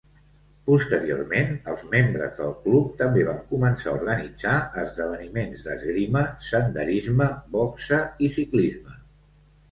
[0.67, 4.53] Posteriorment, els membres del club també van començar a organitzar
[4.85, 7.27] esdeveniments d'esgrima, senderisme,
[7.57, 8.97] boxa i ciclisme.